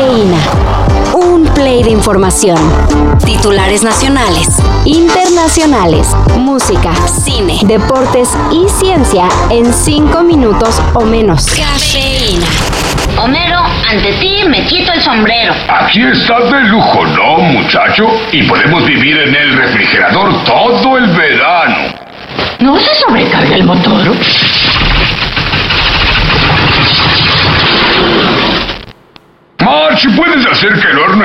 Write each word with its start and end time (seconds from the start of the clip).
Cafeína. 0.00 0.38
Un 1.12 1.44
play 1.52 1.82
de 1.82 1.90
información. 1.90 2.56
Titulares 3.22 3.82
nacionales, 3.82 4.48
internacionales, 4.86 6.16
música, 6.38 6.90
cine, 7.06 7.60
deportes 7.64 8.30
y 8.50 8.66
ciencia 8.70 9.28
en 9.50 9.70
cinco 9.74 10.22
minutos 10.22 10.80
o 10.94 11.04
menos. 11.04 11.44
Cafeína. 11.48 12.46
Homero, 13.22 13.60
ante 13.90 14.14
ti 14.14 14.42
me 14.48 14.64
quito 14.64 14.90
el 14.90 15.02
sombrero. 15.02 15.52
Aquí 15.68 16.00
estás 16.00 16.50
de 16.50 16.60
lujo, 16.62 17.04
¿no, 17.04 17.38
muchacho? 17.38 18.06
Y 18.32 18.44
podemos 18.44 18.86
vivir 18.86 19.18
en 19.18 19.34
el 19.34 19.54
refrigerador 19.54 20.32
todo 20.44 20.96
el 20.96 21.08
verano. 21.08 21.76
¿No 22.60 22.78
se 22.78 22.94
sobrecarga 22.94 23.54
el 23.54 23.64
motor? 23.64 24.16
you 30.04 30.10
put 30.16 30.29
hacer 30.60 30.78
que 30.78 30.88
el 30.90 30.98
horno? 30.98 31.20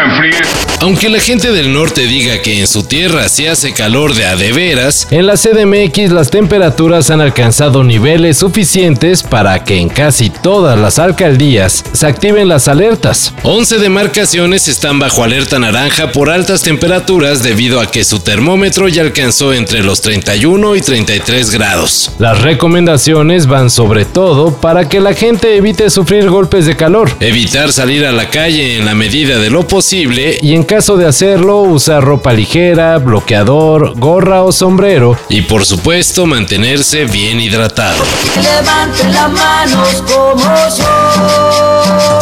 Aunque 0.82 1.10
la 1.10 1.20
gente 1.20 1.52
del 1.52 1.74
norte 1.74 2.06
diga 2.06 2.42
que 2.42 2.60
en 2.60 2.68
su 2.68 2.84
tierra 2.84 3.28
se 3.28 3.50
hace 3.50 3.74
calor 3.74 4.14
de 4.14 4.26
a 4.26 4.36
de 4.36 4.52
veras, 4.52 5.08
en 5.10 5.26
la 5.26 5.36
CDMX 5.36 6.12
las 6.12 6.30
temperaturas 6.30 7.10
han 7.10 7.22
alcanzado 7.22 7.84
niveles 7.84 8.38
suficientes 8.38 9.24
para 9.24 9.64
que 9.64 9.80
en 9.80 9.90
casi 9.90 10.30
todas 10.30 10.78
las 10.78 11.00
alcaldías 11.00 11.84
se 11.92 12.06
activen 12.06 12.50
las 12.50 12.68
alertas. 12.68 13.34
11 13.44 13.80
demarcaciones 13.80 14.68
están 14.68 15.00
bajo 15.00 15.24
alerta 15.24 15.60
naranja 15.60 16.12
por 16.12 16.30
altas 16.30 16.62
temperaturas 16.62 17.42
debido 17.42 17.80
a 17.80 17.90
que 17.90 18.04
su 18.04 18.20
termómetro 18.20 18.88
ya 18.88 19.02
alcanzó 19.02 19.54
entre 19.54 19.82
los 19.82 20.02
31 20.02 20.76
y 20.76 20.82
33 20.82 21.52
grados. 21.52 22.12
Las 22.20 22.42
recomendaciones 22.42 23.48
van 23.48 23.70
sobre 23.70 24.06
todo 24.06 24.56
para 24.58 24.88
que 24.88 25.00
la 25.00 25.14
gente 25.14 25.56
evite 25.56 25.90
sufrir 25.90 26.30
golpes 26.30 26.66
de 26.66 26.76
calor, 26.76 27.10
evitar 27.22 27.72
salir 27.72 28.06
a 28.06 28.12
la 28.12 28.30
calle 28.30 28.78
en 28.78 28.86
la 28.86 28.94
medida 28.94 29.25
de 29.34 29.50
lo 29.50 29.68
posible 29.68 30.38
y 30.40 30.54
en 30.54 30.62
caso 30.64 30.98
de 30.98 31.08
hacerlo 31.08 31.62
usar 31.62 32.04
ropa 32.04 32.32
ligera, 32.32 33.00
bloqueador, 33.00 33.98
gorra 33.98 34.44
o 34.44 34.52
sombrero 34.52 35.18
y 35.30 35.42
por 35.42 35.66
supuesto 35.66 36.28
mantenerse 36.28 37.06
bien 37.06 37.42
hidratado. 37.42 38.04
Levanten 38.36 39.12
las 39.12 39.32
manos 39.32 40.04
como 40.04 40.46
yo. 40.78 42.20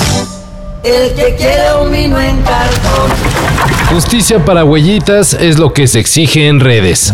El 0.84 1.14
que 1.14 1.36
quiere 1.36 1.76
un 1.82 1.92
vino 1.92 2.20
en 2.22 2.42
cartón. 2.42 3.12
Justicia 3.90 4.44
para 4.46 4.64
huellitas 4.64 5.34
es 5.34 5.60
lo 5.60 5.74
que 5.74 5.88
se 5.88 6.00
exige 6.00 6.48
en 6.48 6.62
redes 6.62 7.14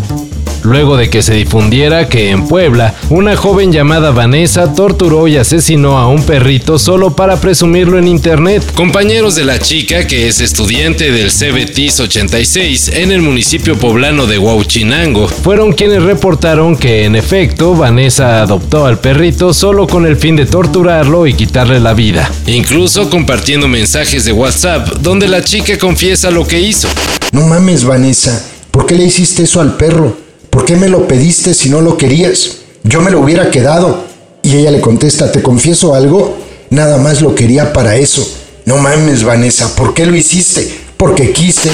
luego 0.63 0.97
de 0.97 1.09
que 1.09 1.21
se 1.21 1.33
difundiera 1.33 2.07
que 2.07 2.29
en 2.31 2.47
Puebla 2.47 2.95
una 3.09 3.35
joven 3.35 3.71
llamada 3.71 4.11
Vanessa 4.11 4.73
torturó 4.73 5.27
y 5.27 5.37
asesinó 5.37 5.97
a 5.97 6.07
un 6.07 6.23
perrito 6.23 6.79
solo 6.79 7.15
para 7.15 7.39
presumirlo 7.39 7.97
en 7.97 8.07
internet. 8.07 8.63
Compañeros 8.73 9.35
de 9.35 9.45
la 9.45 9.59
chica, 9.59 10.07
que 10.07 10.27
es 10.27 10.41
estudiante 10.41 11.11
del 11.11 11.31
CBTIS 11.31 11.99
86 12.01 12.91
en 12.95 13.11
el 13.11 13.21
municipio 13.21 13.77
poblano 13.77 14.25
de 14.25 14.37
Huauchinango, 14.37 15.27
fueron 15.27 15.73
quienes 15.73 16.03
reportaron 16.03 16.75
que 16.75 17.05
en 17.05 17.15
efecto 17.15 17.75
Vanessa 17.75 18.41
adoptó 18.41 18.85
al 18.85 18.99
perrito 18.99 19.53
solo 19.53 19.87
con 19.87 20.05
el 20.05 20.17
fin 20.17 20.35
de 20.35 20.45
torturarlo 20.45 21.27
y 21.27 21.33
quitarle 21.33 21.79
la 21.79 21.93
vida, 21.93 22.29
incluso 22.47 23.09
compartiendo 23.09 23.67
mensajes 23.67 24.25
de 24.25 24.31
WhatsApp 24.31 24.87
donde 25.01 25.27
la 25.27 25.43
chica 25.43 25.77
confiesa 25.77 26.31
lo 26.31 26.45
que 26.45 26.59
hizo. 26.59 26.87
No 27.31 27.47
mames, 27.47 27.83
Vanessa, 27.83 28.45
¿por 28.71 28.85
qué 28.85 28.95
le 28.95 29.05
hiciste 29.05 29.43
eso 29.43 29.61
al 29.61 29.75
perro? 29.75 30.28
¿Por 30.49 30.65
qué 30.65 30.75
me 30.75 30.89
lo 30.89 31.07
pediste 31.07 31.53
si 31.53 31.69
no 31.69 31.81
lo 31.81 31.97
querías? 31.97 32.57
Yo 32.83 33.01
me 33.01 33.11
lo 33.11 33.19
hubiera 33.19 33.51
quedado. 33.51 34.03
Y 34.41 34.55
ella 34.55 34.71
le 34.71 34.81
contesta, 34.81 35.31
¿te 35.31 35.41
confieso 35.41 35.93
algo? 35.95 36.37
Nada 36.69 36.97
más 36.97 37.21
lo 37.21 37.35
quería 37.35 37.73
para 37.73 37.95
eso. 37.95 38.27
No 38.65 38.77
mames, 38.77 39.23
Vanessa, 39.23 39.75
¿por 39.75 39.93
qué 39.93 40.05
lo 40.05 40.15
hiciste? 40.15 40.79
Porque 40.95 41.31
quise. 41.31 41.71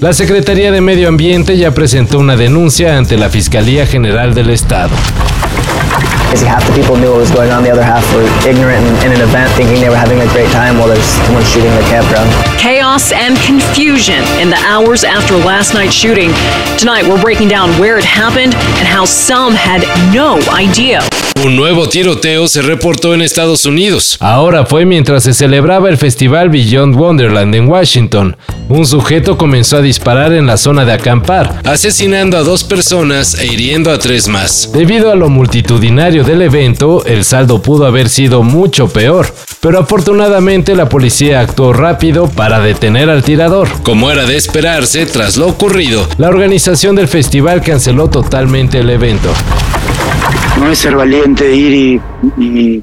La 0.00 0.12
Secretaría 0.12 0.70
de 0.70 0.80
Medio 0.80 1.08
Ambiente 1.08 1.56
ya 1.56 1.72
presentó 1.72 2.18
una 2.18 2.36
denuncia 2.36 2.96
ante 2.96 3.16
la 3.16 3.30
Fiscalía 3.30 3.86
General 3.86 4.34
del 4.34 4.50
Estado. 4.50 4.90
Half 6.44 6.66
the 6.66 6.74
people 6.74 6.96
knew 6.96 7.10
what 7.10 7.18
was 7.18 7.30
going 7.30 7.50
on, 7.50 7.62
the 7.62 7.70
other 7.70 7.82
half 7.82 8.04
were 8.14 8.24
ignorant 8.48 8.84
in, 8.84 9.10
in 9.10 9.12
an 9.16 9.22
event 9.22 9.50
thinking 9.52 9.80
they 9.80 9.88
were 9.88 9.96
having 9.96 10.20
a 10.20 10.28
great 10.32 10.50
time 10.52 10.78
while 10.78 10.88
there's 10.88 11.04
someone 11.24 11.44
shooting 11.44 11.70
the 11.74 11.86
campground. 11.88 12.28
Chaos 12.58 13.12
and 13.12 13.36
confusion 13.38 14.22
in 14.40 14.50
the 14.50 14.60
hours 14.66 15.04
after 15.04 15.34
last 15.36 15.74
night's 15.74 15.94
shooting. 15.94 16.30
Tonight, 16.78 17.04
we're 17.08 17.20
breaking 17.20 17.48
down 17.48 17.70
where 17.80 17.98
it 17.98 18.04
happened 18.04 18.54
and 18.54 18.86
how 18.86 19.04
some 19.04 19.54
had 19.54 19.82
no 20.14 20.38
idea. 20.52 21.00
Un 21.44 21.54
nuevo 21.54 21.86
tiroteo 21.86 22.48
se 22.48 22.62
reportó 22.62 23.12
en 23.12 23.20
Estados 23.20 23.66
Unidos. 23.66 24.16
Ahora 24.20 24.64
fue 24.64 24.86
mientras 24.86 25.22
se 25.22 25.34
celebraba 25.34 25.90
el 25.90 25.98
festival 25.98 26.48
Beyond 26.48 26.96
Wonderland 26.96 27.54
en 27.54 27.68
Washington. 27.68 28.36
Un 28.70 28.86
sujeto 28.86 29.36
comenzó 29.36 29.76
a 29.76 29.82
disparar 29.82 30.32
en 30.32 30.46
la 30.46 30.56
zona 30.56 30.86
de 30.86 30.94
acampar, 30.94 31.60
asesinando 31.64 32.38
a 32.38 32.42
dos 32.42 32.64
personas 32.64 33.38
e 33.38 33.46
hiriendo 33.46 33.92
a 33.92 33.98
tres 33.98 34.28
más. 34.28 34.70
Debido 34.72 35.12
a 35.12 35.14
lo 35.14 35.28
multitudinario 35.28 36.24
del 36.24 36.40
evento, 36.40 37.04
el 37.04 37.22
saldo 37.22 37.60
pudo 37.60 37.84
haber 37.84 38.08
sido 38.08 38.42
mucho 38.42 38.88
peor, 38.88 39.32
pero 39.60 39.78
afortunadamente 39.78 40.74
la 40.74 40.88
policía 40.88 41.40
actuó 41.40 41.74
rápido 41.74 42.28
para 42.28 42.60
detener 42.60 43.10
al 43.10 43.22
tirador. 43.22 43.68
Como 43.82 44.10
era 44.10 44.24
de 44.24 44.36
esperarse, 44.36 45.04
tras 45.04 45.36
lo 45.36 45.48
ocurrido, 45.48 46.08
la 46.16 46.28
organización 46.28 46.96
del 46.96 47.08
festival 47.08 47.60
canceló 47.60 48.08
totalmente 48.08 48.78
el 48.78 48.88
evento 48.88 49.30
no 50.58 50.70
es 50.70 50.78
ser 50.78 50.96
valiente 50.96 51.54
ir 51.54 51.72
y, 51.72 52.00
y, 52.42 52.82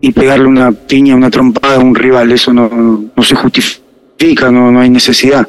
y, 0.00 0.12
pegarle 0.12 0.46
una 0.46 0.72
piña, 0.72 1.14
una 1.14 1.30
trompada 1.30 1.76
a 1.76 1.78
un 1.78 1.94
rival, 1.94 2.32
eso 2.32 2.52
no, 2.52 3.10
no 3.14 3.22
se 3.22 3.34
justifica, 3.34 4.50
no, 4.50 4.70
no 4.70 4.80
hay 4.80 4.90
necesidad. 4.90 5.46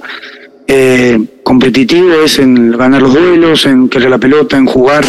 Eh, 0.68 1.20
competitivo 1.44 2.24
es 2.24 2.40
en 2.40 2.72
ganar 2.72 3.02
los 3.02 3.14
duelos, 3.14 3.66
en 3.66 3.90
querer 3.90 4.10
la 4.10 4.18
pelota, 4.18 4.58
en 4.58 4.66
jugar. 4.66 5.06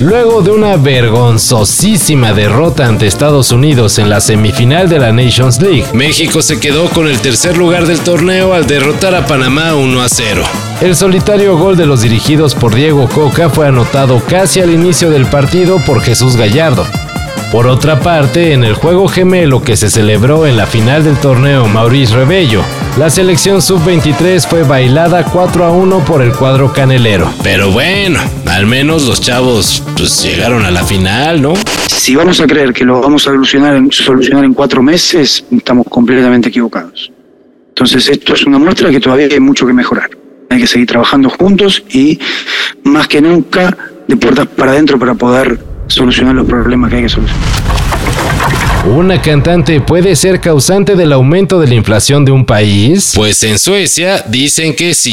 Luego 0.00 0.42
de 0.42 0.50
una 0.50 0.76
vergonzosísima 0.76 2.34
derrota 2.34 2.86
ante 2.86 3.06
Estados 3.06 3.50
Unidos 3.50 3.98
en 3.98 4.10
la 4.10 4.20
semifinal 4.20 4.90
de 4.90 4.98
la 4.98 5.10
Nations 5.10 5.58
League, 5.62 5.86
México 5.94 6.42
se 6.42 6.60
quedó 6.60 6.90
con 6.90 7.08
el 7.08 7.18
tercer 7.20 7.56
lugar 7.56 7.86
del 7.86 8.00
torneo 8.00 8.52
al 8.52 8.66
derrotar 8.66 9.14
a 9.14 9.26
Panamá 9.26 9.74
1 9.74 10.02
a 10.02 10.08
0. 10.10 10.42
El 10.82 10.94
solitario 10.94 11.56
gol 11.56 11.78
de 11.78 11.86
los 11.86 12.02
dirigidos 12.02 12.54
por 12.54 12.74
Diego 12.74 13.08
Coca 13.08 13.48
fue 13.48 13.68
anotado 13.68 14.20
casi 14.28 14.60
al 14.60 14.70
inicio 14.70 15.08
del 15.08 15.24
partido 15.24 15.78
por 15.86 16.02
Jesús 16.02 16.36
Gallardo. 16.36 16.86
Por 17.50 17.66
otra 17.66 18.00
parte, 18.00 18.52
en 18.52 18.64
el 18.64 18.74
juego 18.74 19.08
gemelo 19.08 19.62
que 19.62 19.78
se 19.78 19.88
celebró 19.88 20.46
en 20.46 20.58
la 20.58 20.66
final 20.66 21.04
del 21.04 21.16
torneo 21.16 21.68
Maurice 21.68 22.14
Rebello, 22.14 22.62
la 22.96 23.10
selección 23.10 23.60
sub-23 23.60 24.48
fue 24.48 24.62
bailada 24.62 25.22
4 25.24 25.64
a 25.64 25.70
1 25.70 26.04
por 26.06 26.22
el 26.22 26.32
cuadro 26.32 26.72
canelero. 26.72 27.30
Pero 27.42 27.70
bueno, 27.70 28.18
al 28.46 28.66
menos 28.66 29.06
los 29.06 29.20
chavos 29.20 29.82
pues, 29.96 30.22
llegaron 30.22 30.64
a 30.64 30.70
la 30.70 30.82
final, 30.82 31.42
¿no? 31.42 31.52
Si 31.88 32.16
vamos 32.16 32.40
a 32.40 32.46
creer 32.46 32.72
que 32.72 32.84
lo 32.84 33.00
vamos 33.00 33.26
a 33.26 33.32
solucionar 33.32 33.76
en, 33.76 33.92
solucionar 33.92 34.44
en 34.44 34.54
cuatro 34.54 34.82
meses, 34.82 35.44
estamos 35.50 35.86
completamente 35.88 36.48
equivocados. 36.48 37.12
Entonces 37.68 38.08
esto 38.08 38.32
es 38.32 38.46
una 38.46 38.58
muestra 38.58 38.90
que 38.90 39.00
todavía 39.00 39.28
hay 39.30 39.40
mucho 39.40 39.66
que 39.66 39.74
mejorar. 39.74 40.08
Hay 40.48 40.60
que 40.60 40.66
seguir 40.66 40.86
trabajando 40.86 41.28
juntos 41.28 41.84
y 41.90 42.18
más 42.84 43.08
que 43.08 43.20
nunca 43.20 43.76
de 44.08 44.16
puertas 44.16 44.46
para 44.46 44.72
adentro 44.72 44.98
para 44.98 45.14
poder 45.14 45.58
solucionar 45.88 46.34
los 46.34 46.46
problemas 46.46 46.88
que 46.90 46.96
hay 46.96 47.02
que 47.02 47.08
solucionar. 47.10 47.95
¿Una 48.86 49.20
cantante 49.20 49.80
puede 49.80 50.14
ser 50.14 50.40
causante 50.40 50.94
del 50.94 51.12
aumento 51.12 51.58
de 51.58 51.66
la 51.66 51.74
inflación 51.74 52.24
de 52.24 52.30
un 52.30 52.46
país? 52.46 53.12
Pues 53.16 53.42
en 53.42 53.58
Suecia 53.58 54.24
dicen 54.28 54.76
que 54.76 54.94
sí. 54.94 55.12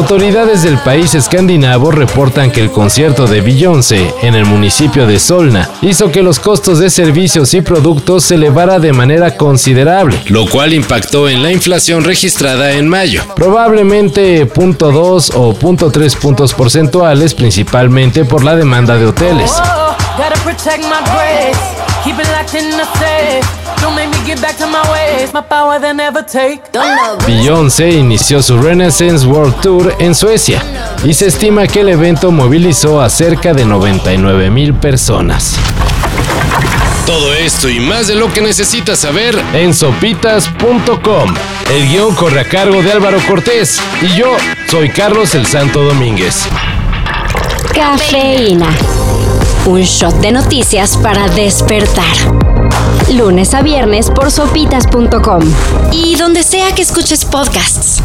Autoridades 0.00 0.62
del 0.62 0.78
país 0.78 1.14
escandinavo 1.14 1.90
reportan 1.90 2.50
que 2.50 2.62
el 2.62 2.70
concierto 2.70 3.26
de 3.26 3.42
Beyoncé 3.42 4.14
en 4.22 4.34
el 4.34 4.46
municipio 4.46 5.06
de 5.06 5.18
Solna 5.18 5.68
hizo 5.82 6.10
que 6.10 6.22
los 6.22 6.40
costos 6.40 6.78
de 6.78 6.88
servicios 6.88 7.52
y 7.52 7.60
productos 7.60 8.24
se 8.24 8.36
elevara 8.36 8.78
de 8.78 8.94
manera 8.94 9.36
considerable, 9.36 10.18
lo 10.28 10.46
cual 10.46 10.72
impactó 10.72 11.28
en 11.28 11.42
la 11.42 11.52
inflación 11.52 12.02
registrada 12.02 12.72
en 12.72 12.88
mayo. 12.88 13.22
Probablemente 13.36 14.48
0.2 14.48 15.32
o 15.34 15.54
0.3 15.54 16.16
puntos 16.16 16.54
porcentuales, 16.54 17.34
principalmente 17.34 18.24
por 18.24 18.42
la 18.42 18.56
demanda 18.56 18.96
de 18.96 19.04
hoteles. 19.04 19.52
Beyoncé 27.26 27.90
inició 27.90 28.42
su 28.42 28.60
Renaissance 28.60 29.26
World 29.26 29.60
Tour 29.60 29.94
en 29.98 30.14
Suecia 30.14 30.62
y 31.04 31.14
se 31.14 31.26
estima 31.26 31.66
que 31.66 31.80
el 31.80 31.88
evento 31.88 32.30
movilizó 32.30 33.00
a 33.00 33.08
cerca 33.08 33.54
de 33.54 33.64
99 33.64 34.50
mil 34.50 34.74
personas. 34.74 35.56
Todo 37.06 37.32
esto 37.34 37.68
y 37.68 37.80
más 37.80 38.06
de 38.06 38.14
lo 38.14 38.32
que 38.32 38.40
necesitas 38.40 38.98
saber 38.98 39.36
en 39.52 39.74
sopitas.com. 39.74 41.34
El 41.70 41.88
guion 41.88 42.14
corre 42.14 42.40
a 42.40 42.48
cargo 42.48 42.82
de 42.82 42.92
Álvaro 42.92 43.18
Cortés 43.26 43.80
y 44.02 44.16
yo 44.16 44.36
soy 44.68 44.90
Carlos 44.90 45.34
el 45.34 45.46
Santo 45.46 45.82
Domínguez. 45.82 46.46
Cafeína. 47.74 48.68
Un 49.66 49.82
shot 49.82 50.14
de 50.20 50.32
noticias 50.32 50.96
para 50.96 51.28
despertar. 51.28 52.16
Lunes 53.12 53.54
a 53.54 53.62
viernes 53.62 54.10
por 54.10 54.30
sopitas.com. 54.30 55.42
Y 55.92 56.16
donde 56.16 56.42
sea 56.42 56.74
que 56.74 56.82
escuches 56.82 57.24
podcasts. 57.24 58.02